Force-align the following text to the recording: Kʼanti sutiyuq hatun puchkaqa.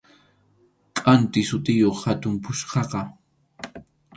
Kʼanti 0.97 1.41
sutiyuq 1.49 1.97
hatun 2.03 2.35
puchkaqa. 2.43 3.01